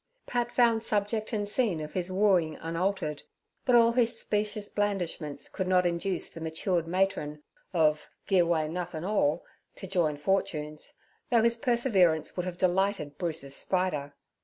Pat 0.25 0.51
found 0.51 0.81
subject 0.81 1.31
and 1.31 1.47
scene 1.47 1.79
of 1.79 1.93
his 1.93 2.11
wooing 2.11 2.55
unaltered, 2.55 3.21
but 3.65 3.75
all 3.75 3.91
his 3.91 4.19
specious 4.19 4.67
blandishments 4.67 5.47
could 5.47 5.67
not 5.67 5.85
induce 5.85 6.27
the 6.27 6.41
matured 6.41 6.87
matron 6.87 7.43
of 7.71 8.09
'Gi' 8.25 8.39
Away 8.39 8.67
Nothin' 8.67 9.03
'All' 9.05 9.45
to 9.75 9.85
join 9.85 10.17
fortunes, 10.17 10.93
though 11.29 11.43
his 11.43 11.57
perseverance 11.57 12.35
would 12.35 12.47
have 12.47 12.57
delighted 12.57 13.19
Bruce's 13.19 13.55
spider. 13.55 14.15